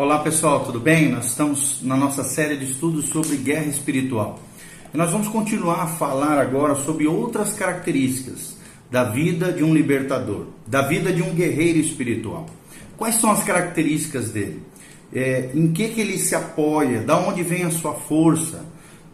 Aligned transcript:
Olá 0.00 0.20
pessoal, 0.20 0.64
tudo 0.64 0.80
bem? 0.80 1.10
Nós 1.10 1.26
estamos 1.26 1.80
na 1.82 1.94
nossa 1.94 2.24
série 2.24 2.56
de 2.56 2.64
estudos 2.64 3.10
sobre 3.10 3.36
guerra 3.36 3.66
espiritual. 3.66 4.40
E 4.94 4.96
nós 4.96 5.10
vamos 5.10 5.28
continuar 5.28 5.82
a 5.82 5.86
falar 5.88 6.38
agora 6.38 6.74
sobre 6.74 7.06
outras 7.06 7.52
características 7.52 8.56
da 8.90 9.04
vida 9.04 9.52
de 9.52 9.62
um 9.62 9.74
libertador, 9.74 10.46
da 10.66 10.80
vida 10.80 11.12
de 11.12 11.22
um 11.22 11.34
guerreiro 11.34 11.78
espiritual. 11.78 12.46
Quais 12.96 13.16
são 13.16 13.30
as 13.30 13.44
características 13.44 14.30
dele? 14.30 14.62
É, 15.12 15.50
em 15.54 15.70
que, 15.70 15.88
que 15.88 16.00
ele 16.00 16.16
se 16.16 16.34
apoia? 16.34 17.02
Da 17.02 17.18
onde 17.18 17.42
vem 17.42 17.64
a 17.64 17.70
sua 17.70 17.92
força? 17.92 18.64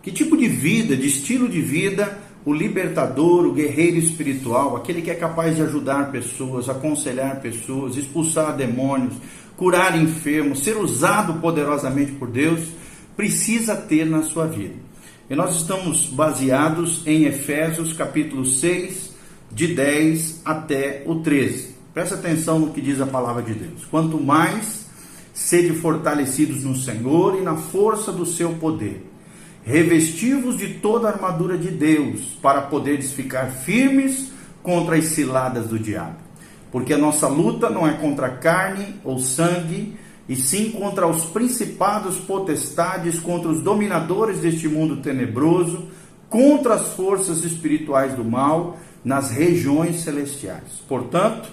Que 0.04 0.12
tipo 0.12 0.36
de 0.36 0.46
vida, 0.46 0.96
de 0.96 1.08
estilo 1.08 1.48
de 1.48 1.62
vida 1.62 2.16
o 2.46 2.54
libertador, 2.54 3.44
o 3.44 3.52
guerreiro 3.52 3.98
espiritual, 3.98 4.76
aquele 4.76 5.02
que 5.02 5.10
é 5.10 5.16
capaz 5.16 5.56
de 5.56 5.62
ajudar 5.62 6.12
pessoas, 6.12 6.68
aconselhar 6.68 7.40
pessoas, 7.40 7.96
expulsar 7.96 8.56
demônios, 8.56 9.14
curar 9.56 10.00
enfermos, 10.00 10.62
ser 10.62 10.76
usado 10.76 11.40
poderosamente 11.40 12.12
por 12.12 12.28
Deus, 12.28 12.60
precisa 13.16 13.74
ter 13.74 14.06
na 14.06 14.22
sua 14.22 14.46
vida. 14.46 14.76
E 15.28 15.34
nós 15.34 15.56
estamos 15.56 16.06
baseados 16.06 17.02
em 17.04 17.24
Efésios 17.24 17.92
capítulo 17.92 18.44
6, 18.44 19.12
de 19.50 19.74
10 19.74 20.42
até 20.44 21.02
o 21.04 21.16
13. 21.16 21.74
Presta 21.92 22.14
atenção 22.14 22.60
no 22.60 22.72
que 22.72 22.80
diz 22.80 23.00
a 23.00 23.06
palavra 23.06 23.42
de 23.42 23.54
Deus. 23.54 23.84
Quanto 23.90 24.22
mais 24.22 24.86
sede 25.34 25.74
fortalecidos 25.74 26.62
no 26.62 26.76
Senhor 26.76 27.38
e 27.40 27.42
na 27.42 27.56
força 27.56 28.12
do 28.12 28.24
seu 28.24 28.50
poder 28.50 29.15
revestivos 29.66 30.56
de 30.56 30.74
toda 30.74 31.08
a 31.08 31.12
armadura 31.12 31.58
de 31.58 31.72
Deus, 31.72 32.20
para 32.40 32.62
poderes 32.62 33.10
ficar 33.10 33.46
firmes 33.50 34.30
contra 34.62 34.94
as 34.94 35.06
ciladas 35.06 35.66
do 35.66 35.76
diabo. 35.76 36.18
Porque 36.70 36.92
a 36.92 36.98
nossa 36.98 37.26
luta 37.26 37.68
não 37.68 37.84
é 37.84 37.94
contra 37.94 38.28
carne 38.28 38.94
ou 39.02 39.18
sangue, 39.18 39.96
e 40.28 40.36
sim 40.36 40.70
contra 40.70 41.08
os 41.08 41.24
principados, 41.24 42.16
potestades, 42.16 43.18
contra 43.18 43.48
os 43.48 43.60
dominadores 43.60 44.38
deste 44.38 44.68
mundo 44.68 44.98
tenebroso, 44.98 45.88
contra 46.28 46.74
as 46.74 46.94
forças 46.94 47.42
espirituais 47.42 48.14
do 48.14 48.24
mal 48.24 48.78
nas 49.04 49.30
regiões 49.30 50.00
celestiais. 50.00 50.80
Portanto, 50.88 51.48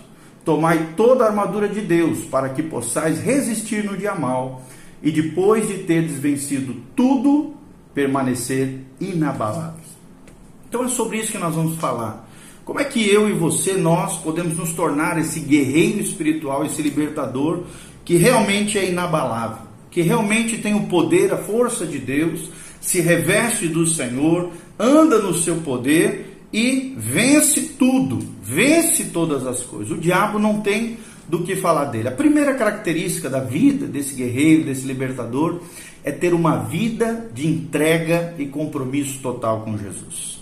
tomai 0.45 0.93
toda 0.95 1.23
a 1.23 1.29
armadura 1.29 1.67
de 1.67 1.81
Deus, 1.81 2.19
para 2.25 2.49
que 2.49 2.61
possais 2.61 3.19
resistir 3.19 3.83
no 3.83 3.97
dia 3.97 4.13
mal, 4.13 4.61
e 5.01 5.11
depois 5.11 5.67
de 5.67 5.79
teres 5.79 6.13
vencido 6.13 6.75
tudo, 6.95 7.62
permanecer 7.93 8.79
inabaláveis. 8.99 9.87
Então 10.67 10.85
é 10.85 10.87
sobre 10.87 11.17
isso 11.17 11.31
que 11.31 11.37
nós 11.37 11.55
vamos 11.55 11.77
falar. 11.77 12.27
Como 12.65 12.79
é 12.79 12.83
que 12.83 13.07
eu 13.07 13.29
e 13.29 13.33
você, 13.33 13.73
nós, 13.73 14.17
podemos 14.17 14.57
nos 14.57 14.71
tornar 14.73 15.19
esse 15.19 15.39
guerreiro 15.39 15.99
espiritual, 15.99 16.65
esse 16.65 16.81
libertador 16.81 17.63
que 18.05 18.15
realmente 18.15 18.77
é 18.77 18.89
inabalável, 18.89 19.67
que 19.91 20.01
realmente 20.01 20.57
tem 20.57 20.73
o 20.73 20.87
poder, 20.87 21.33
a 21.33 21.37
força 21.37 21.85
de 21.85 21.99
Deus, 21.99 22.49
se 22.81 23.01
reveste 23.01 23.67
do 23.67 23.85
Senhor, 23.85 24.49
anda 24.77 25.19
no 25.19 25.33
seu 25.33 25.57
poder 25.57 26.47
e 26.51 26.93
vence 26.97 27.61
tudo, 27.79 28.19
vence 28.41 29.05
todas 29.05 29.45
as 29.45 29.61
coisas. 29.61 29.91
O 29.91 29.99
diabo 29.99 30.37
não 30.37 30.61
tem 30.61 30.97
do 31.27 31.43
que 31.43 31.55
falar 31.55 31.85
dele. 31.85 32.09
A 32.09 32.11
primeira 32.11 32.53
característica 32.55 33.29
da 33.29 33.39
vida 33.39 33.87
desse 33.87 34.15
guerreiro, 34.15 34.65
desse 34.65 34.85
libertador, 34.85 35.61
é 36.03 36.11
ter 36.11 36.33
uma 36.33 36.57
vida 36.57 37.29
de 37.33 37.47
entrega 37.47 38.35
e 38.37 38.45
compromisso 38.45 39.19
total 39.19 39.61
com 39.61 39.77
Jesus. 39.77 40.41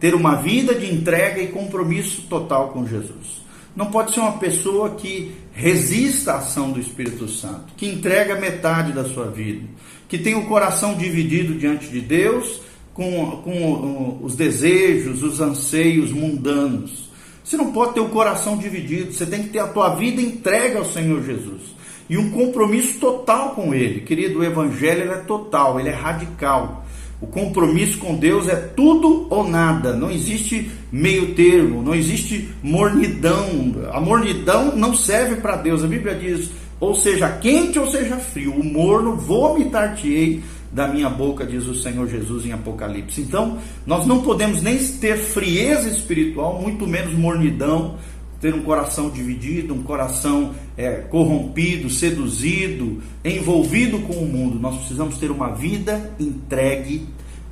Ter 0.00 0.14
uma 0.14 0.36
vida 0.36 0.74
de 0.74 0.92
entrega 0.92 1.40
e 1.40 1.48
compromisso 1.48 2.22
total 2.22 2.70
com 2.70 2.86
Jesus. 2.86 3.42
Não 3.74 3.86
pode 3.86 4.12
ser 4.12 4.20
uma 4.20 4.38
pessoa 4.38 4.90
que 4.90 5.32
resista 5.52 6.32
à 6.32 6.38
ação 6.38 6.72
do 6.72 6.80
Espírito 6.80 7.28
Santo, 7.28 7.72
que 7.76 7.86
entrega 7.86 8.40
metade 8.40 8.92
da 8.92 9.04
sua 9.04 9.26
vida, 9.26 9.66
que 10.08 10.18
tem 10.18 10.34
o 10.34 10.46
coração 10.46 10.94
dividido 10.94 11.54
diante 11.54 11.88
de 11.88 12.00
Deus 12.00 12.60
com, 12.92 13.42
com 13.42 14.18
os 14.22 14.36
desejos, 14.36 15.22
os 15.22 15.40
anseios 15.40 16.10
mundanos. 16.10 17.10
Você 17.52 17.58
não 17.58 17.70
pode 17.70 17.92
ter 17.92 18.00
o 18.00 18.08
coração 18.08 18.56
dividido, 18.56 19.12
você 19.12 19.26
tem 19.26 19.42
que 19.42 19.50
ter 19.50 19.58
a 19.58 19.66
tua 19.66 19.94
vida 19.94 20.22
entregue 20.22 20.78
ao 20.78 20.86
Senhor 20.86 21.22
Jesus 21.22 21.60
e 22.08 22.16
um 22.16 22.30
compromisso 22.30 22.98
total 22.98 23.50
com 23.50 23.74
Ele. 23.74 24.00
Querido, 24.00 24.38
o 24.38 24.42
Evangelho 24.42 25.12
é 25.12 25.16
total, 25.16 25.78
ele 25.78 25.90
é 25.90 25.92
radical. 25.92 26.82
O 27.20 27.26
compromisso 27.26 27.98
com 27.98 28.16
Deus 28.16 28.48
é 28.48 28.56
tudo 28.56 29.26
ou 29.28 29.46
nada, 29.46 29.92
não 29.92 30.10
existe 30.10 30.70
meio 30.90 31.34
termo, 31.34 31.82
não 31.82 31.94
existe 31.94 32.48
mornidão. 32.62 33.46
A 33.92 34.00
mornidão 34.00 34.74
não 34.74 34.94
serve 34.94 35.36
para 35.36 35.56
Deus. 35.56 35.84
A 35.84 35.86
Bíblia 35.86 36.14
diz: 36.14 36.48
ou 36.80 36.94
seja 36.94 37.28
quente 37.28 37.78
ou 37.78 37.86
seja 37.90 38.16
frio, 38.16 38.54
o 38.54 38.64
morno 38.64 39.14
vomitar-te-ei 39.14 40.42
da 40.72 40.88
minha 40.88 41.10
boca, 41.10 41.44
diz 41.44 41.66
o 41.66 41.74
Senhor 41.74 42.08
Jesus 42.08 42.46
em 42.46 42.52
Apocalipse. 42.52 43.20
Então, 43.20 43.58
nós 43.86 44.06
não 44.06 44.22
podemos 44.22 44.62
nem 44.62 44.78
ter 44.78 45.18
frieza 45.18 45.88
espiritual, 45.88 46.60
muito 46.60 46.86
menos 46.86 47.12
mornidão, 47.12 47.96
ter 48.40 48.54
um 48.54 48.62
coração 48.62 49.10
dividido, 49.10 49.74
um 49.74 49.82
coração 49.82 50.54
é, 50.76 50.92
corrompido, 50.92 51.90
seduzido, 51.90 53.00
envolvido 53.22 54.00
com 54.00 54.14
o 54.14 54.26
mundo. 54.26 54.58
Nós 54.58 54.78
precisamos 54.78 55.18
ter 55.18 55.30
uma 55.30 55.50
vida 55.50 56.12
entregue 56.18 57.06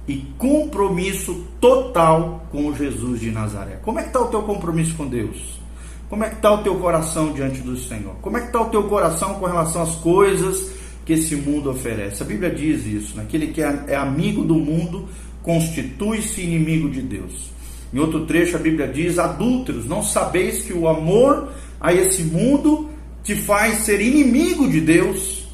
e 0.09 0.17
compromisso 0.39 1.47
total 1.61 2.47
com 2.51 2.75
Jesus 2.75 3.21
de 3.21 3.31
Nazaré. 3.31 3.79
Como 3.83 3.99
é 3.99 4.03
que 4.03 4.09
está 4.09 4.21
o 4.21 4.29
teu 4.29 4.43
compromisso 4.43 4.97
com 4.97 5.07
Deus? 5.07 5.61
Como 6.09 6.25
é 6.25 6.29
que 6.29 6.37
está 6.37 6.53
o 6.53 6.59
teu 6.65 6.75
coração 6.77 7.33
diante 7.33 7.61
do 7.61 7.77
Senhor? 7.77 8.17
Como 8.21 8.37
é 8.37 8.41
que 8.41 8.47
está 8.47 8.61
o 8.61 8.71
teu 8.71 8.83
coração 8.85 9.35
com 9.35 9.47
relação 9.47 9.83
às 9.83 9.95
coisas 9.97 10.80
que 11.11 11.15
esse 11.15 11.35
mundo 11.35 11.71
oferece? 11.71 12.23
A 12.23 12.27
Bíblia 12.27 12.51
diz 12.51 12.87
isso, 12.87 13.17
né? 13.17 13.25
aquele 13.25 13.49
que 13.49 13.61
é, 13.61 13.85
é 13.89 13.97
amigo 13.97 14.45
do 14.45 14.55
mundo 14.55 15.09
constitui-se 15.43 16.41
inimigo 16.41 16.89
de 16.89 17.03
Deus. 17.03 17.51
Em 17.93 17.99
outro 17.99 18.27
trecho, 18.27 18.55
a 18.55 18.61
Bíblia 18.61 18.87
diz: 18.87 19.19
Adúlteros, 19.19 19.87
não 19.87 20.05
sabeis 20.05 20.63
que 20.63 20.73
o 20.73 20.87
amor 20.87 21.49
a 21.81 21.93
esse 21.93 22.23
mundo 22.23 22.89
te 23.25 23.35
faz 23.35 23.79
ser 23.79 24.01
inimigo 24.01 24.69
de 24.69 24.81
Deus? 24.81 25.49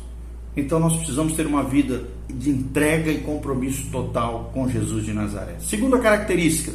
Então 0.55 0.79
nós 0.79 0.95
precisamos 0.95 1.33
ter 1.33 1.47
uma 1.47 1.63
vida 1.63 2.05
de 2.29 2.51
entrega 2.51 3.11
e 3.11 3.19
compromisso 3.19 3.87
total 3.91 4.51
com 4.53 4.69
Jesus 4.69 5.07
de 5.07 5.15
Nazaré. 5.15 5.55
Segunda 5.61 5.99
característica, 5.99 6.73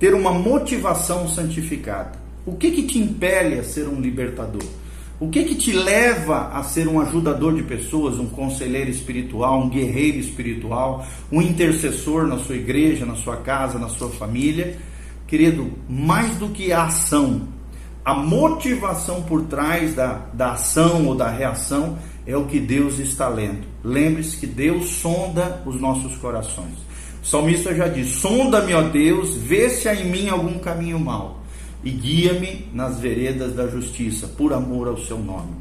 ter 0.00 0.14
uma 0.14 0.32
motivação 0.32 1.28
santificada. 1.28 2.18
O 2.44 2.56
que 2.56 2.72
que 2.72 2.82
te 2.82 2.98
impele 2.98 3.60
a 3.60 3.62
ser 3.62 3.86
um 3.86 4.00
libertador? 4.00 4.64
O 5.18 5.30
que 5.30 5.44
que 5.44 5.54
te 5.54 5.72
leva 5.72 6.50
a 6.52 6.62
ser 6.62 6.86
um 6.86 7.00
ajudador 7.00 7.54
de 7.54 7.62
pessoas, 7.62 8.18
um 8.18 8.26
conselheiro 8.26 8.90
espiritual, 8.90 9.62
um 9.62 9.70
guerreiro 9.70 10.18
espiritual, 10.18 11.06
um 11.32 11.40
intercessor 11.40 12.26
na 12.26 12.38
sua 12.38 12.56
igreja, 12.56 13.06
na 13.06 13.14
sua 13.14 13.38
casa, 13.38 13.78
na 13.78 13.88
sua 13.88 14.10
família? 14.10 14.76
Querido, 15.26 15.72
mais 15.88 16.36
do 16.36 16.50
que 16.50 16.70
a 16.70 16.84
ação, 16.84 17.48
a 18.04 18.12
motivação 18.12 19.22
por 19.22 19.44
trás 19.44 19.94
da, 19.94 20.26
da 20.34 20.52
ação 20.52 21.06
ou 21.06 21.14
da 21.14 21.30
reação 21.30 21.96
é 22.26 22.36
o 22.36 22.44
que 22.44 22.60
Deus 22.60 22.98
está 22.98 23.26
lendo. 23.26 23.66
Lembre-se 23.82 24.36
que 24.36 24.46
Deus 24.46 24.90
sonda 24.90 25.62
os 25.64 25.80
nossos 25.80 26.14
corações. 26.16 26.74
O 27.22 27.26
salmista 27.26 27.74
já 27.74 27.88
diz: 27.88 28.10
Sonda-me, 28.16 28.74
ó 28.74 28.82
Deus, 28.82 29.34
vê 29.34 29.70
se 29.70 29.88
há 29.88 29.94
em 29.94 30.10
mim 30.10 30.28
algum 30.28 30.58
caminho 30.58 31.00
mau 31.00 31.35
e 31.86 31.90
guia-me 31.90 32.66
nas 32.74 32.98
veredas 32.98 33.54
da 33.54 33.68
justiça, 33.68 34.26
por 34.26 34.52
amor 34.52 34.88
ao 34.88 34.98
seu 34.98 35.18
nome. 35.18 35.52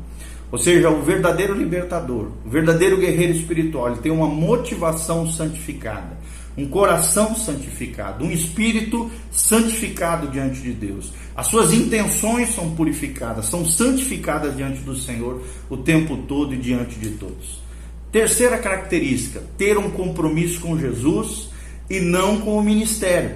Ou 0.51 0.57
seja, 0.57 0.89
o 0.89 1.03
verdadeiro 1.03 1.53
libertador, 1.53 2.31
o 2.43 2.49
verdadeiro 2.49 2.97
guerreiro 2.97 3.33
espiritual, 3.33 3.91
ele 3.91 4.01
tem 4.01 4.11
uma 4.11 4.27
motivação 4.27 5.31
santificada 5.31 6.25
um 6.57 6.67
coração 6.67 7.35
santificado, 7.35 8.23
um 8.23 8.31
espírito 8.31 9.11
santificado 9.29 10.27
diante 10.27 10.61
de 10.61 10.71
Deus. 10.71 11.11
As 11.35 11.47
suas 11.47 11.73
intenções 11.73 12.55
são 12.55 12.73
purificadas, 12.75 13.47
são 13.47 13.65
santificadas 13.65 14.55
diante 14.55 14.79
do 14.79 14.95
Senhor 14.95 15.43
o 15.69 15.75
tempo 15.75 16.15
todo 16.15 16.53
e 16.53 16.57
diante 16.57 16.95
de 16.95 17.09
todos. 17.11 17.61
Terceira 18.09 18.57
característica: 18.57 19.43
ter 19.57 19.77
um 19.77 19.91
compromisso 19.91 20.61
com 20.61 20.79
Jesus 20.79 21.49
e 21.89 21.99
não 21.99 22.39
com 22.39 22.57
o 22.57 22.63
ministério. 22.63 23.35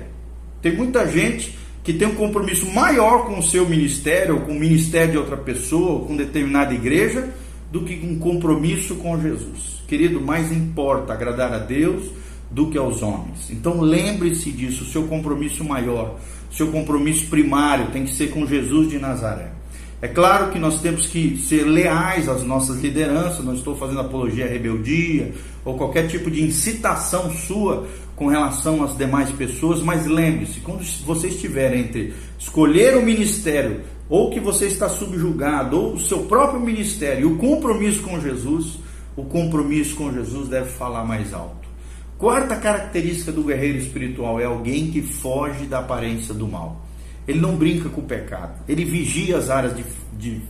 Tem 0.62 0.76
muita 0.76 1.06
gente 1.06 1.59
que 1.90 1.94
tem 1.98 2.08
um 2.08 2.14
compromisso 2.14 2.72
maior 2.72 3.26
com 3.26 3.40
o 3.40 3.42
seu 3.42 3.68
ministério, 3.68 4.36
ou 4.36 4.42
com 4.42 4.52
o 4.52 4.60
ministério 4.60 5.14
de 5.14 5.18
outra 5.18 5.36
pessoa, 5.36 5.94
ou 5.94 6.06
com 6.06 6.16
determinada 6.16 6.72
igreja, 6.72 7.34
do 7.72 7.82
que 7.82 8.00
um 8.06 8.20
compromisso 8.20 8.94
com 8.98 9.20
Jesus. 9.20 9.82
Querido, 9.88 10.22
mais 10.22 10.52
importa 10.52 11.14
agradar 11.14 11.52
a 11.52 11.58
Deus 11.58 12.12
do 12.52 12.70
que 12.70 12.78
aos 12.78 13.02
homens. 13.02 13.50
Então 13.50 13.82
lembre-se 13.82 14.52
disso, 14.52 14.84
o 14.84 14.86
seu 14.86 15.08
compromisso 15.08 15.64
maior, 15.64 16.20
seu 16.52 16.68
compromisso 16.68 17.26
primário 17.26 17.88
tem 17.88 18.06
que 18.06 18.14
ser 18.14 18.30
com 18.30 18.46
Jesus 18.46 18.88
de 18.88 19.00
Nazaré. 19.00 19.50
É 20.00 20.08
claro 20.08 20.52
que 20.52 20.60
nós 20.60 20.82
temos 20.82 21.08
que 21.08 21.38
ser 21.40 21.64
leais 21.64 22.30
às 22.30 22.44
nossas 22.44 22.82
lideranças, 22.82 23.44
não 23.44 23.56
estou 23.56 23.76
fazendo 23.76 24.02
apologia 24.02 24.46
à 24.46 24.48
rebeldia 24.48 25.34
ou 25.66 25.76
qualquer 25.76 26.08
tipo 26.08 26.30
de 26.30 26.44
incitação 26.44 27.34
sua 27.34 27.88
com 28.20 28.28
relação 28.28 28.84
às 28.84 28.98
demais 28.98 29.32
pessoas, 29.32 29.82
mas 29.82 30.06
lembre-se, 30.06 30.60
quando 30.60 30.84
você 31.06 31.30
estiver 31.30 31.74
entre 31.74 32.14
escolher 32.38 32.98
o 32.98 33.02
ministério 33.02 33.80
ou 34.10 34.30
que 34.30 34.42
você 34.42 34.66
está 34.66 34.90
subjugado, 34.90 35.80
ou 35.80 35.94
o 35.94 36.00
seu 36.02 36.24
próprio 36.24 36.60
ministério 36.60 37.32
o 37.32 37.38
compromisso 37.38 38.02
com 38.02 38.20
Jesus, 38.20 38.78
o 39.16 39.24
compromisso 39.24 39.96
com 39.96 40.12
Jesus 40.12 40.50
deve 40.50 40.70
falar 40.70 41.06
mais 41.06 41.34
alto. 41.34 41.70
Quarta 42.18 42.58
característica 42.58 43.32
do 43.32 43.42
guerreiro 43.42 43.78
espiritual 43.78 44.38
é 44.38 44.44
alguém 44.44 44.92
que 44.92 45.02
foge 45.02 45.66
da 45.66 45.80
aparência 45.80 46.34
do 46.34 46.46
mal. 46.46 46.86
Ele 47.26 47.40
não 47.40 47.56
brinca 47.56 47.88
com 47.88 48.02
o 48.02 48.06
pecado, 48.06 48.62
ele 48.68 48.84
vigia 48.84 49.38
as 49.38 49.50
áreas 49.50 49.74
de, 49.74 49.86
de 50.18 50.42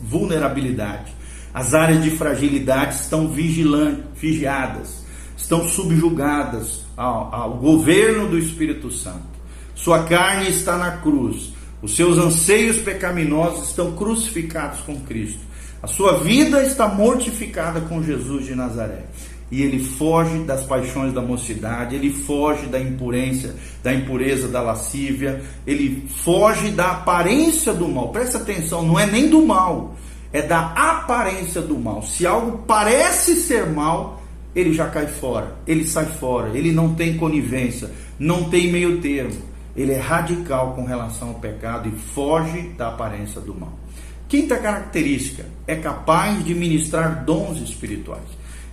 vulnerabilidade. 0.00 1.12
As 1.52 1.74
áreas 1.74 2.04
de 2.04 2.10
fragilidade 2.10 2.94
estão 2.94 3.28
vigilantes, 3.28 4.04
vigiadas, 4.14 5.05
estão 5.36 5.68
subjugadas 5.68 6.84
ao, 6.96 7.34
ao 7.34 7.50
governo 7.54 8.28
do 8.28 8.38
Espírito 8.38 8.90
Santo. 8.90 9.36
Sua 9.74 10.04
carne 10.04 10.48
está 10.48 10.76
na 10.76 10.92
cruz, 10.98 11.52
os 11.82 11.94
seus 11.94 12.18
anseios 12.18 12.78
pecaminosos 12.78 13.68
estão 13.68 13.92
crucificados 13.92 14.80
com 14.80 14.98
Cristo. 15.00 15.40
A 15.82 15.86
sua 15.86 16.18
vida 16.18 16.62
está 16.62 16.88
mortificada 16.88 17.80
com 17.82 18.02
Jesus 18.02 18.46
de 18.46 18.54
Nazaré. 18.54 19.04
E 19.50 19.62
ele 19.62 19.78
foge 19.78 20.38
das 20.38 20.64
paixões 20.64 21.12
da 21.12 21.22
mocidade, 21.22 21.94
ele 21.94 22.12
foge 22.12 22.66
da 22.66 22.80
impurência, 22.80 23.54
da 23.82 23.94
impureza 23.94 24.48
da 24.48 24.60
lascívia, 24.60 25.40
ele 25.64 26.08
foge 26.08 26.70
da 26.70 26.90
aparência 26.90 27.72
do 27.72 27.86
mal. 27.86 28.08
Presta 28.08 28.38
atenção, 28.38 28.82
não 28.82 28.98
é 28.98 29.06
nem 29.06 29.28
do 29.28 29.46
mal, 29.46 29.94
é 30.32 30.42
da 30.42 30.72
aparência 30.72 31.62
do 31.62 31.78
mal. 31.78 32.02
Se 32.02 32.26
algo 32.26 32.64
parece 32.66 33.36
ser 33.36 33.66
mal, 33.66 34.15
ele 34.56 34.72
já 34.72 34.88
cai 34.88 35.06
fora, 35.06 35.54
ele 35.66 35.86
sai 35.86 36.06
fora, 36.06 36.56
ele 36.56 36.72
não 36.72 36.94
tem 36.94 37.18
conivência, 37.18 37.90
não 38.18 38.48
tem 38.48 38.72
meio 38.72 39.02
termo. 39.02 39.36
Ele 39.76 39.92
é 39.92 39.98
radical 39.98 40.72
com 40.72 40.86
relação 40.86 41.28
ao 41.28 41.34
pecado 41.34 41.90
e 41.90 41.92
foge 42.14 42.70
da 42.78 42.88
aparência 42.88 43.38
do 43.38 43.54
mal. 43.54 43.78
Quinta 44.26 44.56
característica, 44.56 45.44
é 45.66 45.76
capaz 45.76 46.42
de 46.42 46.54
ministrar 46.54 47.22
dons 47.22 47.60
espirituais. 47.60 48.24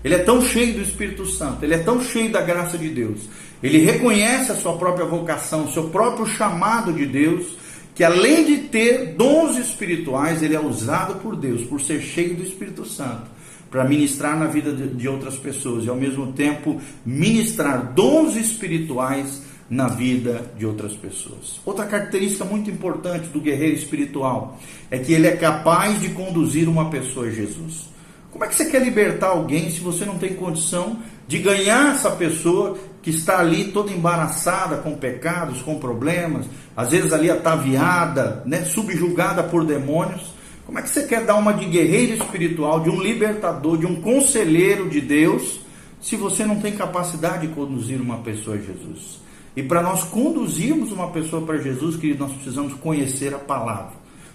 Ele 0.06 0.16
é 0.16 0.20
tão 0.20 0.42
cheio 0.42 0.74
do 0.74 0.82
Espírito 0.82 1.26
Santo, 1.26 1.66
ele 1.66 1.74
é 1.74 1.80
tão 1.80 2.02
cheio 2.02 2.32
da 2.32 2.42
graça 2.42 2.78
de 2.78 2.88
Deus, 2.88 3.20
ele 3.62 3.80
reconhece 3.80 4.54
a 4.54 4.56
sua 4.56 4.78
própria 4.78 5.06
vocação, 5.06 5.66
o 5.66 5.72
seu 5.72 5.90
próprio 5.90 6.26
chamado 6.26 6.94
de 6.94 7.06
Deus, 7.06 7.58
que 7.94 8.04
além 8.04 8.46
de 8.46 8.58
ter 8.70 9.16
dons 9.16 9.58
espirituais, 9.58 10.42
ele 10.42 10.56
é 10.56 10.60
usado 10.60 11.16
por 11.16 11.36
Deus, 11.36 11.64
por 11.64 11.82
ser 11.82 12.02
cheio 12.02 12.36
do 12.36 12.44
Espírito 12.44 12.86
Santo, 12.86 13.28
para 13.74 13.86
ministrar 13.86 14.38
na 14.38 14.46
vida 14.46 14.72
de 14.72 15.10
outras 15.10 15.36
pessoas 15.36 15.84
e 15.84 15.90
ao 15.90 15.96
mesmo 15.96 16.32
tempo 16.32 16.80
ministrar 17.04 17.92
dons 17.92 18.36
espirituais 18.36 19.42
na 19.68 19.88
vida 19.88 20.46
de 20.56 20.64
outras 20.64 20.94
pessoas. 20.94 21.60
Outra 21.66 21.88
característica 21.88 22.46
muito 22.46 22.70
importante 22.70 23.30
do 23.30 23.42
guerreiro 23.42 23.76
espiritual 23.76 24.60
é 24.92 25.00
que 25.00 25.12
ele 25.12 25.26
é 25.26 25.36
capaz 25.36 26.00
de 26.00 26.10
conduzir 26.10 26.70
uma 26.70 26.92
pessoa 26.92 27.26
a 27.26 27.32
Jesus. 27.32 27.90
Como 28.32 28.46
é 28.46 28.48
que 28.48 28.54
você 28.54 28.66
quer 28.66 28.84
libertar 28.84 29.30
alguém 29.30 29.72
se 29.72 29.80
você 29.80 30.06
não 30.06 30.20
tem 30.20 30.36
condição 30.36 31.00
de 31.28 31.40
ganhar 31.40 31.96
essa 31.96 32.12
pessoa 32.12 32.78
que 33.02 33.10
está 33.10 33.40
ali 33.40 33.72
toda 33.72 33.92
embaraçada 33.92 34.78
com 34.78 34.96
pecados, 34.96 35.64
com 35.64 35.80
problemas, 35.80 36.46
às 36.78 36.92
vezes 36.92 37.12
ali 37.12 37.32
ataviada, 37.32 38.44
né, 38.46 38.66
subjugada 38.66 39.42
por 39.42 39.66
demônios? 39.66 40.33
Como 40.74 40.80
é 40.80 40.88
que 40.88 40.90
você 40.90 41.04
quer 41.04 41.24
dar 41.24 41.36
uma 41.36 41.54
de 41.54 41.66
guerreiro 41.66 42.16
espiritual, 42.16 42.80
de 42.80 42.90
um 42.90 43.00
libertador, 43.00 43.78
de 43.78 43.86
um 43.86 44.02
conselheiro 44.02 44.90
de 44.90 45.00
Deus, 45.00 45.60
se 46.02 46.16
você 46.16 46.48
não 46.48 46.60
tem 46.60 46.76
capacidade 46.76 47.46
de 47.46 47.54
conduzir 47.54 48.02
uma 48.02 48.18
pessoa 48.18 48.56
a 48.56 48.60
Jesus? 48.60 49.22
E 49.56 49.62
para 49.62 49.84
nós 49.84 50.04
conduzirmos 50.04 50.92
uma 50.92 51.12
pessoa 51.12 51.46
para 51.46 51.60
Jesus, 51.60 51.96
que 51.96 52.16
nós 52.16 52.34
precisamos 52.34 52.74
conhecer 52.74 53.36
a 53.36 53.38
palavra, 53.38 53.94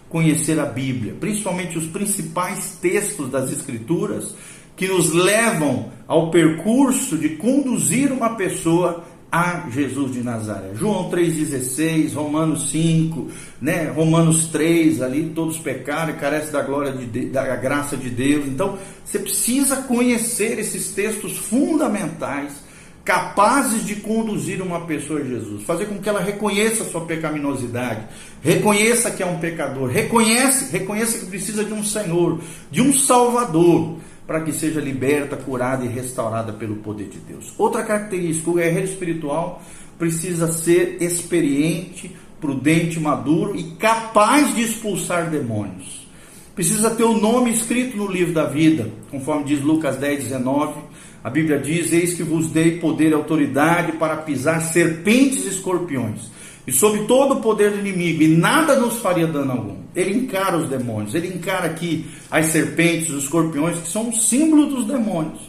conhecer 0.09 0.61
a 0.61 0.65
Bíblia, 0.65 1.17
principalmente 1.19 1.77
os 1.77 1.89
principais 1.89 2.79
textos 2.81 3.29
das 3.29 3.51
Escrituras 3.51 4.37
que 4.77 4.87
nos 4.87 5.13
levam 5.13 5.91
ao 6.07 6.31
percurso 6.31 7.19
de 7.19 7.31
conduzir 7.31 8.13
uma 8.13 8.37
pessoa 8.37 9.03
a 9.31 9.69
Jesus 9.71 10.13
de 10.13 10.23
Nazaré. 10.23 10.71
João 10.75 11.11
3,16, 11.11 12.15
Romanos 12.15 12.71
5, 12.71 13.29
né? 13.61 13.91
Romanos 13.91 14.47
3, 14.47 15.03
ali 15.03 15.33
todos 15.35 15.59
pecaram 15.59 16.15
e 16.15 16.17
carecem 16.17 16.53
da 16.53 16.63
glória 16.63 16.93
de, 16.93 17.27
da 17.27 17.57
graça 17.57 17.97
de 17.97 18.09
Deus. 18.09 18.47
Então, 18.47 18.79
você 19.05 19.19
precisa 19.19 19.83
conhecer 19.83 20.59
esses 20.59 20.91
textos 20.91 21.37
fundamentais 21.37 22.69
capazes 23.09 23.87
de 23.87 23.97
conduzir 23.97 24.61
uma 24.61 24.83
pessoa 24.83 25.21
a 25.21 25.25
Jesus, 25.25 25.63
fazer 25.63 25.87
com 25.87 25.99
que 25.99 26.07
ela 26.07 26.21
reconheça 26.21 26.83
a 26.83 26.87
sua 26.87 27.07
pecaminosidade, 27.07 28.07
reconheça 28.43 29.11
que 29.11 29.23
é 29.23 29.27
um 29.27 29.39
pecador, 29.39 29.89
reconhece, 29.89 30.71
reconheça 30.71 31.19
que 31.19 31.25
precisa 31.25 31.65
de 31.65 31.73
um 31.73 31.83
Senhor, 31.83 32.39
de 32.71 32.83
um 32.83 32.93
Salvador, 32.93 33.97
para 34.29 34.43
que 34.43 34.53
seja 34.53 34.81
liberta, 34.81 35.37
curada 35.37 35.85
e 35.85 35.89
restaurada 35.89 36.53
pelo 36.53 36.77
poder 36.77 37.09
de 37.09 37.19
Deus. 37.19 37.53
Outra 37.59 37.83
característica, 37.83 38.51
o 38.51 38.55
guerreiro 38.55 38.87
espiritual 38.87 39.61
precisa 39.99 40.53
ser 40.53 40.99
experiente, 41.01 42.15
prudente, 42.41 43.01
maduro 43.01 43.57
e 43.57 43.73
capaz 43.73 44.55
de 44.55 44.63
expulsar 44.63 45.31
demônios. 45.31 46.07
Precisa 46.55 46.91
ter 46.91 47.05
o 47.05 47.19
nome 47.19 47.51
escrito 47.51 47.97
no 47.97 48.07
livro 48.07 48.35
da 48.35 48.45
vida, 48.45 48.89
conforme 49.11 49.45
diz 49.45 49.63
Lucas 49.63 49.97
10, 49.97 50.25
19 50.25 50.89
a 51.23 51.31
Bíblia 51.31 51.59
diz: 51.59 51.93
Eis 51.93 52.15
que 52.15 52.23
vos 52.23 52.49
dei 52.49 52.79
poder 52.79 53.11
e 53.11 53.15
autoridade 53.15 53.93
para 53.93 54.17
pisar 54.17 54.61
serpentes 54.63 55.45
e 55.45 55.49
escorpiões, 55.49 56.31
e 56.69 56.73
sobre 56.73 57.05
todo 57.05 57.37
o 57.37 57.41
poder 57.41 57.71
do 57.71 57.79
inimigo, 57.79 58.23
e 58.23 58.29
nada 58.29 58.79
nos 58.79 58.99
faria 58.99 59.27
dano 59.27 59.53
algum. 59.53 59.77
Ele 59.97 60.15
encara 60.15 60.59
os 60.59 60.69
demônios, 60.69 61.15
ele 61.15 61.29
encara 61.29 61.65
aqui 61.65 62.05
as 62.31 62.45
serpentes, 62.49 63.09
os 63.09 63.23
escorpiões, 63.25 63.79
que 63.79 63.89
são 63.89 64.09
um 64.09 64.13
símbolo 64.13 64.67
dos 64.67 64.85
demônios, 64.85 65.41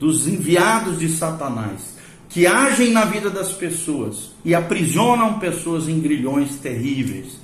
dos 0.00 0.26
enviados 0.26 0.98
de 0.98 1.10
Satanás, 1.10 1.94
que 2.30 2.46
agem 2.46 2.90
na 2.90 3.04
vida 3.04 3.28
das 3.28 3.52
pessoas 3.52 4.30
e 4.42 4.54
aprisionam 4.54 5.38
pessoas 5.38 5.90
em 5.90 6.00
grilhões 6.00 6.56
terríveis. 6.56 7.38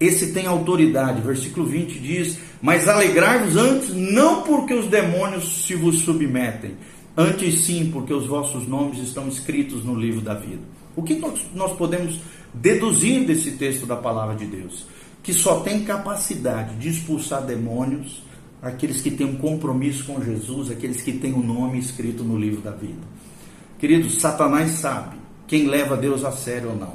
Esse 0.00 0.32
tem 0.32 0.46
autoridade. 0.46 1.20
Versículo 1.20 1.66
20 1.66 1.98
diz: 1.98 2.38
Mas 2.62 2.88
alegrai-vos 2.88 3.58
antes, 3.58 3.94
não 3.94 4.40
porque 4.40 4.72
os 4.72 4.86
demônios 4.86 5.66
se 5.66 5.74
vos 5.74 5.98
submetem, 5.98 6.76
Antes 7.16 7.62
sim, 7.66 7.90
porque 7.92 8.14
os 8.14 8.26
vossos 8.26 8.66
nomes 8.66 8.98
estão 8.98 9.28
escritos 9.28 9.84
no 9.84 9.94
livro 9.94 10.22
da 10.22 10.32
vida. 10.32 10.62
O 10.96 11.02
que 11.02 11.20
nós 11.54 11.72
podemos 11.76 12.20
deduzir 12.52 13.26
desse 13.26 13.52
texto 13.52 13.86
da 13.86 13.96
palavra 13.96 14.34
de 14.34 14.46
Deus? 14.46 14.86
Que 15.22 15.32
só 15.32 15.60
tem 15.60 15.84
capacidade 15.84 16.76
de 16.76 16.88
expulsar 16.88 17.42
demônios 17.42 18.22
aqueles 18.62 19.00
que 19.00 19.10
têm 19.10 19.26
um 19.26 19.36
compromisso 19.36 20.04
com 20.04 20.22
Jesus, 20.22 20.70
aqueles 20.70 21.00
que 21.00 21.12
têm 21.12 21.32
o 21.32 21.38
um 21.38 21.42
nome 21.42 21.78
escrito 21.78 22.22
no 22.22 22.38
livro 22.38 22.60
da 22.60 22.70
vida. 22.70 23.00
Queridos, 23.78 24.20
Satanás 24.20 24.72
sabe 24.72 25.16
quem 25.46 25.66
leva 25.66 25.96
Deus 25.96 26.24
a 26.24 26.32
sério 26.32 26.70
ou 26.70 26.76
não, 26.76 26.94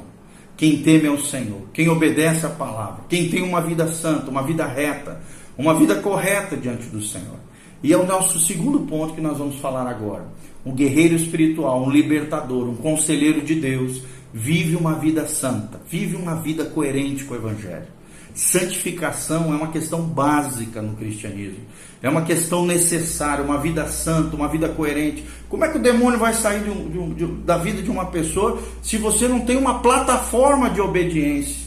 quem 0.56 0.82
teme 0.82 1.08
ao 1.08 1.18
Senhor, 1.18 1.62
quem 1.72 1.88
obedece 1.88 2.46
à 2.46 2.48
palavra, 2.48 3.04
quem 3.08 3.28
tem 3.28 3.42
uma 3.42 3.60
vida 3.60 3.88
santa, 3.88 4.30
uma 4.30 4.42
vida 4.42 4.64
reta, 4.66 5.20
uma 5.58 5.74
vida 5.74 5.96
correta 5.96 6.56
diante 6.56 6.86
do 6.86 7.02
Senhor. 7.02 7.36
E 7.82 7.92
é 7.92 7.96
o 7.96 8.06
nosso 8.06 8.38
segundo 8.40 8.80
ponto 8.80 9.14
que 9.14 9.20
nós 9.20 9.38
vamos 9.38 9.56
falar 9.56 9.86
agora. 9.86 10.26
Um 10.64 10.72
guerreiro 10.72 11.14
espiritual, 11.14 11.84
um 11.84 11.90
libertador, 11.90 12.68
um 12.68 12.74
conselheiro 12.74 13.42
de 13.42 13.56
Deus, 13.56 14.02
vive 14.38 14.76
uma 14.76 14.92
vida 14.92 15.26
santa, 15.26 15.80
vive 15.90 16.14
uma 16.14 16.34
vida 16.34 16.66
coerente 16.66 17.24
com 17.24 17.32
o 17.32 17.38
Evangelho. 17.38 17.86
Santificação 18.34 19.44
é 19.50 19.56
uma 19.56 19.68
questão 19.68 20.02
básica 20.02 20.82
no 20.82 20.94
cristianismo. 20.94 21.64
É 22.02 22.10
uma 22.10 22.20
questão 22.20 22.66
necessária, 22.66 23.42
uma 23.42 23.56
vida 23.56 23.88
santa, 23.88 24.36
uma 24.36 24.46
vida 24.46 24.68
coerente. 24.68 25.24
Como 25.48 25.64
é 25.64 25.68
que 25.68 25.78
o 25.78 25.82
demônio 25.82 26.18
vai 26.18 26.34
sair 26.34 26.62
de 26.62 26.68
um, 26.68 26.90
de 26.90 26.98
um, 26.98 27.14
de, 27.14 27.26
da 27.44 27.56
vida 27.56 27.80
de 27.80 27.90
uma 27.90 28.06
pessoa 28.06 28.60
se 28.82 28.98
você 28.98 29.26
não 29.26 29.40
tem 29.40 29.56
uma 29.56 29.78
plataforma 29.78 30.68
de 30.68 30.82
obediência? 30.82 31.64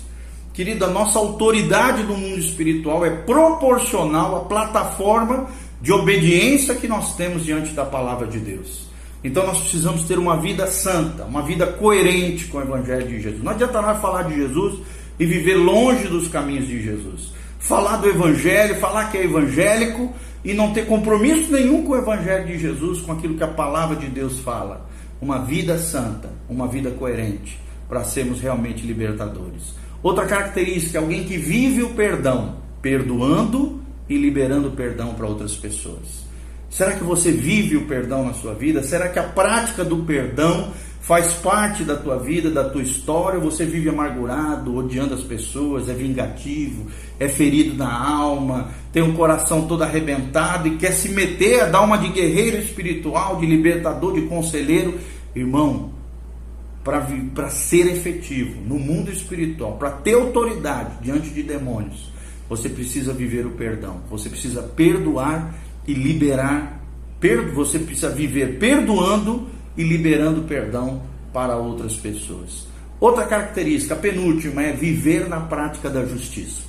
Querido, 0.53 0.85
a 0.85 0.89
nossa 0.89 1.17
autoridade 1.17 2.03
no 2.03 2.15
mundo 2.15 2.37
espiritual 2.37 3.03
é 3.03 3.09
proporcional 3.09 4.35
à 4.35 4.39
plataforma 4.41 5.49
de 5.81 5.91
obediência 5.91 6.75
que 6.75 6.87
nós 6.87 7.15
temos 7.15 7.43
diante 7.43 7.73
da 7.73 7.83
palavra 7.83 8.27
de 8.27 8.37
Deus. 8.37 8.88
Então 9.23 9.45
nós 9.45 9.59
precisamos 9.59 10.03
ter 10.03 10.17
uma 10.17 10.37
vida 10.37 10.65
santa, 10.67 11.25
uma 11.25 11.41
vida 11.41 11.67
coerente 11.67 12.45
com 12.45 12.57
o 12.57 12.61
Evangelho 12.61 13.07
de 13.07 13.21
Jesus. 13.21 13.43
Não 13.43 13.51
adianta 13.51 13.81
nós 13.81 14.01
falar 14.01 14.23
de 14.23 14.35
Jesus 14.35 14.79
e 15.19 15.25
viver 15.25 15.55
longe 15.55 16.07
dos 16.07 16.27
caminhos 16.29 16.67
de 16.67 16.81
Jesus. 16.81 17.33
Falar 17.59 17.97
do 17.97 18.07
Evangelho, 18.07 18.79
falar 18.79 19.11
que 19.11 19.17
é 19.17 19.25
evangélico 19.25 20.13
e 20.43 20.53
não 20.53 20.71
ter 20.71 20.85
compromisso 20.85 21.51
nenhum 21.51 21.83
com 21.83 21.91
o 21.91 21.97
Evangelho 21.97 22.47
de 22.47 22.57
Jesus, 22.57 23.01
com 23.01 23.11
aquilo 23.11 23.35
que 23.35 23.43
a 23.43 23.47
palavra 23.47 23.97
de 23.97 24.07
Deus 24.07 24.39
fala. 24.39 24.87
Uma 25.21 25.39
vida 25.39 25.77
santa, 25.77 26.29
uma 26.47 26.67
vida 26.67 26.91
coerente, 26.91 27.59
para 27.89 28.05
sermos 28.05 28.39
realmente 28.39 28.87
libertadores. 28.87 29.75
Outra 30.01 30.25
característica, 30.25 30.97
alguém 30.97 31.25
que 31.25 31.37
vive 31.37 31.83
o 31.83 31.89
perdão, 31.89 32.55
perdoando 32.81 33.81
e 34.07 34.17
liberando 34.17 34.71
perdão 34.71 35.13
para 35.13 35.27
outras 35.27 35.57
pessoas? 35.57 36.28
Será 36.69 36.93
que 36.93 37.03
você 37.03 37.31
vive 37.31 37.75
o 37.75 37.85
perdão 37.85 38.25
na 38.25 38.33
sua 38.33 38.53
vida? 38.53 38.83
Será 38.83 39.09
que 39.09 39.19
a 39.19 39.23
prática 39.23 39.83
do 39.83 39.97
perdão 39.97 40.71
faz 41.01 41.33
parte 41.33 41.83
da 41.83 41.95
tua 41.95 42.19
vida, 42.19 42.51
da 42.51 42.69
tua 42.69 42.83
história, 42.83 43.39
você 43.39 43.65
vive 43.65 43.89
amargurado, 43.89 44.75
odiando 44.75 45.15
as 45.15 45.21
pessoas, 45.21 45.89
é 45.89 45.93
vingativo, 45.93 46.85
é 47.19 47.27
ferido 47.27 47.75
na 47.75 47.91
alma, 47.91 48.69
tem 48.93 49.01
um 49.01 49.13
coração 49.13 49.65
todo 49.65 49.81
arrebentado 49.81 50.67
e 50.67 50.77
quer 50.77 50.91
se 50.91 51.09
meter 51.09 51.61
a 51.61 51.65
dar 51.65 51.81
uma 51.81 51.97
de 51.97 52.09
guerreiro 52.09 52.57
espiritual, 52.57 53.37
de 53.37 53.47
libertador, 53.47 54.13
de 54.13 54.21
conselheiro, 54.27 54.99
irmão, 55.35 55.91
para 56.83 57.49
ser 57.49 57.87
efetivo 57.87 58.61
no 58.61 58.77
mundo 58.77 59.11
espiritual, 59.11 59.77
para 59.77 59.89
ter 59.89 60.13
autoridade 60.13 60.91
diante 61.01 61.29
de 61.31 61.41
demônios, 61.41 62.11
você 62.47 62.69
precisa 62.69 63.13
viver 63.13 63.45
o 63.45 63.51
perdão, 63.51 64.01
você 64.09 64.29
precisa 64.29 64.61
perdoar 64.61 65.55
e 65.87 65.93
liberar, 65.93 66.83
você 67.53 67.79
precisa 67.79 68.09
viver 68.09 68.57
perdoando 68.59 69.47
e 69.75 69.83
liberando 69.83 70.43
perdão 70.43 71.01
para 71.33 71.55
outras 71.57 71.95
pessoas. 71.95 72.67
Outra 72.99 73.25
característica, 73.25 73.93
a 73.93 73.97
penúltima, 73.97 74.63
é 74.63 74.73
viver 74.73 75.27
na 75.27 75.39
prática 75.39 75.89
da 75.89 76.05
justiça. 76.05 76.63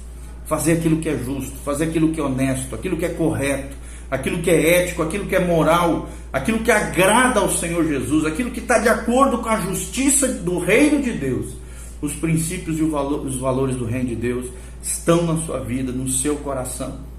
Fazer 0.46 0.74
aquilo 0.74 0.98
que 0.98 1.08
é 1.08 1.16
justo, 1.16 1.56
fazer 1.64 1.84
aquilo 1.84 2.12
que 2.12 2.20
é 2.20 2.22
honesto, 2.22 2.74
aquilo 2.74 2.96
que 2.96 3.04
é 3.04 3.10
correto, 3.10 3.76
aquilo 4.10 4.42
que 4.42 4.50
é 4.50 4.82
ético, 4.82 5.02
aquilo 5.02 5.26
que 5.26 5.36
é 5.36 5.44
moral, 5.44 6.08
aquilo 6.32 6.60
que 6.60 6.70
agrada 6.70 7.40
ao 7.40 7.50
Senhor 7.50 7.86
Jesus, 7.86 8.24
aquilo 8.24 8.50
que 8.50 8.60
está 8.60 8.78
de 8.78 8.88
acordo 8.88 9.38
com 9.38 9.48
a 9.48 9.60
justiça 9.60 10.26
do 10.28 10.58
reino 10.58 11.00
de 11.00 11.12
Deus. 11.12 11.54
Os 12.00 12.14
princípios 12.14 12.78
e 12.78 12.82
os 12.82 13.36
valores 13.36 13.76
do 13.76 13.84
reino 13.84 14.08
de 14.08 14.16
Deus 14.16 14.46
estão 14.82 15.24
na 15.24 15.36
sua 15.44 15.60
vida, 15.60 15.92
no 15.92 16.08
seu 16.08 16.36
coração. 16.36 17.09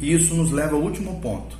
E 0.00 0.12
isso 0.12 0.34
nos 0.34 0.50
leva 0.50 0.76
ao 0.76 0.82
último 0.82 1.20
ponto. 1.20 1.56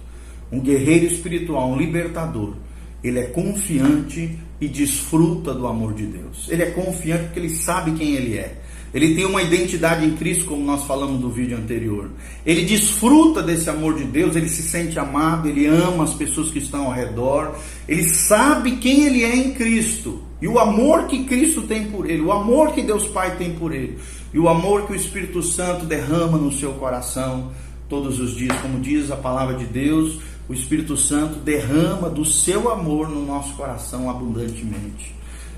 Um 0.51 0.61
guerreiro 0.61 1.07
espiritual, 1.07 1.71
um 1.71 1.77
libertador, 1.77 2.55
ele 3.03 3.19
é 3.19 3.25
confiante 3.25 4.39
e 4.61 4.69
desfruta 4.69 5.53
do 5.53 5.67
amor 5.67 5.95
de 5.95 6.07
Deus. 6.07 6.49
Ele 6.49 6.63
é 6.63 6.71
confiante 6.71 7.25
porque 7.25 7.41
ele 7.41 7.51
sabe 7.51 7.93
quem 7.93 8.15
ele 8.15 8.37
é. 8.37 8.61
Ele 8.95 9.15
tem 9.15 9.27
uma 9.27 9.43
identidade 9.43 10.07
em 10.07 10.17
Cristo, 10.17 10.47
como 10.47 10.65
nós 10.65 10.85
falamos 10.85 11.21
no 11.21 11.29
vídeo 11.29 11.59
anterior. 11.59 12.11
Ele 12.47 12.65
desfruta 12.65 13.43
desse 13.43 13.69
amor 13.69 13.95
de 13.95 14.05
Deus, 14.05 14.35
ele 14.35 14.49
se 14.49 14.63
sente 14.63 14.99
amado, 14.99 15.49
ele 15.49 15.67
ama 15.67 16.05
as 16.05 16.15
pessoas 16.15 16.51
que 16.51 16.61
estão 16.61 16.87
ao 16.87 16.93
redor, 16.93 17.57
ele 17.87 18.05
sabe 18.05 18.77
quem 18.77 19.05
ele 19.05 19.23
é 19.23 19.37
em 19.37 19.53
Cristo 19.53 20.23
e 20.41 20.49
o 20.49 20.59
amor 20.59 21.07
que 21.07 21.25
Cristo 21.25 21.63
tem 21.63 21.87
por 21.87 22.09
ele, 22.09 22.23
o 22.23 22.33
amor 22.33 22.73
que 22.73 22.83
Deus 22.83 23.07
Pai 23.09 23.37
tem 23.37 23.53
por 23.53 23.75
ele 23.75 23.99
e 24.33 24.39
o 24.39 24.49
amor 24.49 24.87
que 24.87 24.93
o 24.93 24.97
Espírito 24.97 25.43
Santo 25.43 25.85
derrama 25.85 26.39
no 26.39 26.53
seu 26.53 26.73
coração 26.75 27.53
todos 27.89 28.19
os 28.21 28.35
dias, 28.35 28.57
como 28.61 28.81
diz 28.81 29.11
a 29.11 29.17
palavra 29.17 29.55
de 29.57 29.65
Deus 29.65 30.19
o 30.49 30.55
Espírito 30.55 30.97
Santo 30.97 31.41
derrama 31.41 32.09
do 32.09 32.25
seu 32.25 32.71
amor 32.71 33.09
no 33.09 33.25
nosso 33.25 33.55
coração 33.55 34.09
abundantemente. 34.09 35.15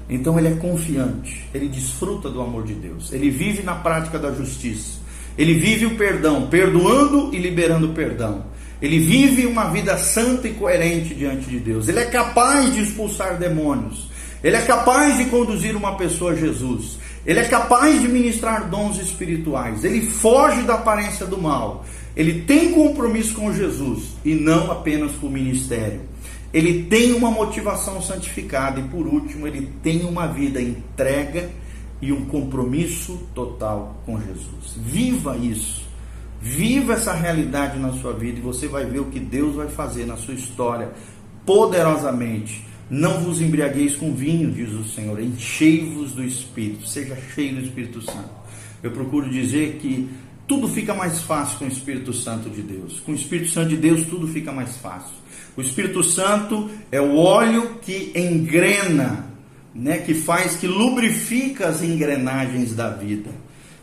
Então 0.09 0.39
ele 0.39 0.49
é 0.49 0.55
confiante, 0.55 1.47
ele 1.53 1.69
desfruta 1.69 2.31
do 2.31 2.41
amor 2.41 2.65
de 2.65 2.73
Deus, 2.73 3.13
ele 3.13 3.29
vive 3.29 3.63
na 3.63 3.75
prática 3.75 4.19
da 4.19 4.33
justiça, 4.33 4.99
ele 5.37 5.55
vive 5.55 5.85
o 5.85 5.97
perdão, 5.97 6.49
perdoando 6.49 7.35
e 7.35 7.39
liberando 7.39 7.91
perdão. 7.91 8.47
Ele 8.81 8.99
vive 8.99 9.45
uma 9.45 9.65
vida 9.71 9.99
santa 9.99 10.49
e 10.49 10.55
coerente 10.55 11.13
diante 11.13 11.51
de 11.51 11.59
Deus. 11.59 11.89
Ele 11.89 11.99
é 11.99 12.05
capaz 12.05 12.73
de 12.73 12.83
expulsar 12.83 13.37
demônios. 13.37 14.09
Ele 14.43 14.55
é 14.55 14.63
capaz 14.63 15.17
de 15.19 15.25
conduzir 15.25 15.77
uma 15.77 15.97
pessoa 15.97 16.31
a 16.31 16.37
Jesus. 16.37 16.97
Ele 17.27 17.41
é 17.41 17.45
capaz 17.45 18.01
de 18.01 18.07
ministrar 18.07 18.71
dons 18.71 18.99
espirituais. 18.99 19.85
Ele 19.85 20.07
foge 20.07 20.63
da 20.63 20.75
aparência 20.75 21.27
do 21.27 21.37
mal. 21.37 21.85
Ele 22.17 22.43
tem 22.43 22.73
compromisso 22.73 23.35
com 23.35 23.53
Jesus 23.53 24.17
e 24.25 24.35
não 24.35 24.71
apenas 24.71 25.13
com 25.13 25.27
o 25.27 25.31
ministério. 25.31 26.01
Ele 26.53 26.85
tem 26.85 27.13
uma 27.13 27.31
motivação 27.31 28.01
santificada 28.01 28.81
e, 28.81 28.85
por 28.85 29.07
último, 29.07 29.47
ele 29.47 29.71
tem 29.83 30.05
uma 30.05 30.27
vida 30.27 30.61
entrega 30.61 31.51
e 32.01 32.13
um 32.13 32.25
compromisso 32.27 33.21
total 33.35 34.03
com 34.07 34.19
Jesus. 34.19 34.77
Viva 34.77 35.37
isso. 35.37 35.87
Viva 36.41 36.95
essa 36.95 37.13
realidade 37.13 37.79
na 37.79 37.93
sua 37.93 38.13
vida 38.13 38.39
e 38.39 38.43
você 38.43 38.69
vai 38.69 38.85
ver 38.85 39.01
o 39.01 39.07
que 39.07 39.19
Deus 39.19 39.57
vai 39.57 39.69
fazer 39.69 40.07
na 40.07 40.17
sua 40.17 40.35
história 40.35 40.93
poderosamente. 41.45 42.65
Não 42.89 43.21
vos 43.21 43.41
embriagueis 43.41 43.97
com 43.97 44.15
vinho, 44.15 44.51
diz 44.51 44.73
o 44.73 44.85
Senhor, 44.85 45.21
enchei-vos 45.21 46.13
do 46.13 46.25
Espírito, 46.25 46.87
seja 46.87 47.17
cheio 47.35 47.57
do 47.57 47.63
Espírito 47.63 48.01
Santo. 48.01 48.31
Eu 48.83 48.93
procuro 48.93 49.29
dizer 49.29 49.79
que 49.83 50.09
tudo 50.49 50.67
fica 50.67 50.95
mais 50.95 51.21
fácil 51.21 51.59
com 51.59 51.67
o 51.67 51.69
Espírito 51.69 52.13
Santo 52.13 52.49
de 52.49 52.63
Deus. 52.63 52.99
Com 53.01 53.13
o 53.13 53.15
Espírito 53.15 53.51
Santo 53.51 53.69
de 53.69 53.77
Deus, 53.77 54.07
tudo 54.07 54.27
fica 54.27 54.51
mais 54.51 54.79
fácil. 54.79 55.15
O 55.55 55.61
Espírito 55.61 56.03
Santo 56.03 56.71
é 56.91 57.01
o 57.01 57.17
óleo 57.17 57.79
que 57.83 58.13
engrena, 58.17 59.27
né, 59.75 59.99
que 59.99 60.15
faz, 60.15 60.57
que 60.57 60.67
lubrifica 60.67 61.69
as 61.69 61.83
engrenagens 61.83 62.75
da 62.75 62.89
vida. 62.89 63.31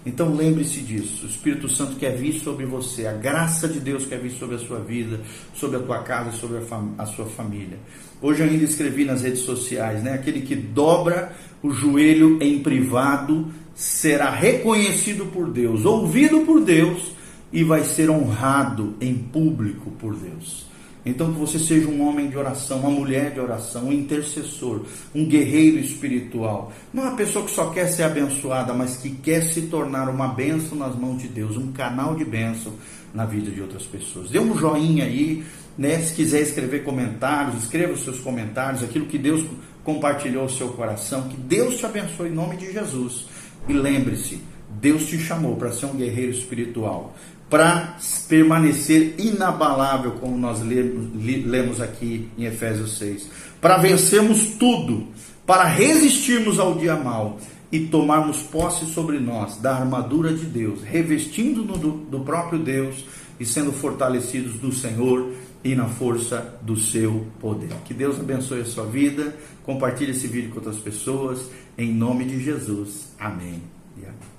Então 0.05 0.35
lembre-se 0.35 0.81
disso. 0.81 1.25
O 1.25 1.29
Espírito 1.29 1.67
Santo 1.67 1.97
quer 1.97 2.15
vir 2.15 2.33
sobre 2.33 2.65
você, 2.65 3.07
a 3.07 3.13
graça 3.13 3.67
de 3.67 3.79
Deus 3.79 4.05
quer 4.05 4.19
vir 4.19 4.31
sobre 4.31 4.55
a 4.55 4.59
sua 4.59 4.79
vida, 4.79 5.19
sobre 5.53 5.77
a 5.77 5.79
tua 5.79 5.99
casa, 5.99 6.31
sobre 6.31 6.57
a, 6.57 7.03
a 7.03 7.05
sua 7.05 7.25
família. 7.25 7.77
Hoje 8.21 8.41
eu 8.41 8.49
ainda 8.49 8.63
escrevi 8.63 9.03
nas 9.05 9.21
redes 9.21 9.41
sociais, 9.41 10.03
né? 10.03 10.13
Aquele 10.13 10.41
que 10.41 10.55
dobra 10.55 11.35
o 11.61 11.71
joelho 11.71 12.37
em 12.41 12.59
privado 12.59 13.51
será 13.75 14.29
reconhecido 14.29 15.25
por 15.25 15.51
Deus, 15.51 15.85
ouvido 15.85 16.41
por 16.41 16.61
Deus 16.61 17.11
e 17.51 17.63
vai 17.63 17.83
ser 17.83 18.09
honrado 18.09 18.95
em 18.99 19.13
público 19.13 19.91
por 19.91 20.15
Deus. 20.15 20.65
Então 21.05 21.31
que 21.31 21.39
você 21.39 21.59
seja 21.59 21.87
um 21.87 22.01
homem 22.01 22.29
de 22.29 22.35
oração, 22.35 22.79
uma 22.79 22.89
mulher 22.89 23.31
de 23.31 23.39
oração, 23.39 23.89
um 23.89 23.93
intercessor, 23.93 24.81
um 25.13 25.23
guerreiro 25.23 25.77
espiritual. 25.77 26.73
Não 26.91 27.03
uma 27.03 27.15
pessoa 27.15 27.45
que 27.45 27.51
só 27.51 27.69
quer 27.69 27.87
ser 27.87 28.03
abençoada, 28.03 28.73
mas 28.73 28.97
que 28.97 29.11
quer 29.11 29.43
se 29.43 29.63
tornar 29.63 30.09
uma 30.09 30.29
bênção 30.29 30.75
nas 30.75 30.95
mãos 30.95 31.21
de 31.21 31.27
Deus, 31.27 31.57
um 31.57 31.71
canal 31.71 32.15
de 32.15 32.25
bênção 32.25 32.73
na 33.13 33.23
vida 33.23 33.51
de 33.51 33.61
outras 33.61 33.83
pessoas. 33.83 34.31
Dê 34.31 34.39
um 34.39 34.57
joinha 34.57 35.05
aí, 35.05 35.43
né? 35.77 35.99
Se 35.99 36.15
quiser 36.15 36.41
escrever 36.41 36.83
comentários, 36.83 37.63
escreva 37.63 37.93
os 37.93 38.03
seus 38.03 38.19
comentários, 38.19 38.81
aquilo 38.81 39.05
que 39.05 39.19
Deus 39.19 39.45
compartilhou 39.83 40.43
ao 40.43 40.49
seu 40.49 40.69
coração. 40.69 41.29
Que 41.29 41.37
Deus 41.37 41.77
te 41.77 41.85
abençoe 41.85 42.29
em 42.29 42.33
nome 42.33 42.57
de 42.57 42.73
Jesus. 42.73 43.27
E 43.67 43.73
lembre-se, 43.73 44.41
Deus 44.69 45.05
te 45.07 45.17
chamou 45.17 45.55
para 45.55 45.71
ser 45.71 45.87
um 45.87 45.95
guerreiro 45.95 46.31
espiritual, 46.31 47.15
para 47.49 47.97
permanecer 48.27 49.15
inabalável, 49.17 50.11
como 50.13 50.37
nós 50.37 50.61
lemos 50.61 51.81
aqui 51.81 52.27
em 52.37 52.45
Efésios 52.45 52.97
6, 52.97 53.29
para 53.61 53.77
vencermos 53.77 54.55
tudo, 54.59 55.07
para 55.45 55.63
resistirmos 55.63 56.59
ao 56.59 56.75
dia 56.75 56.95
mal 56.95 57.39
e 57.71 57.79
tomarmos 57.79 58.43
posse 58.43 58.85
sobre 58.85 59.19
nós 59.19 59.57
da 59.57 59.75
armadura 59.75 60.33
de 60.33 60.45
Deus, 60.45 60.83
revestindo-nos 60.83 61.79
do, 61.79 61.91
do 61.91 62.19
próprio 62.19 62.59
Deus 62.59 63.03
e 63.39 63.45
sendo 63.45 63.71
fortalecidos 63.71 64.59
do 64.59 64.71
Senhor 64.71 65.33
e 65.65 65.73
na 65.73 65.87
força 65.87 66.59
do 66.61 66.77
seu 66.77 67.25
poder. 67.39 67.73
Que 67.85 67.93
Deus 67.93 68.19
abençoe 68.19 68.61
a 68.61 68.65
sua 68.65 68.85
vida. 68.85 69.35
Compartilhe 69.63 70.11
esse 70.11 70.27
vídeo 70.27 70.51
com 70.51 70.57
outras 70.57 70.77
pessoas. 70.77 71.49
Em 71.75 71.91
nome 71.91 72.23
de 72.23 72.39
Jesus. 72.39 73.07
Amém. 73.19 73.63
E 73.97 74.05
amém. 74.05 74.34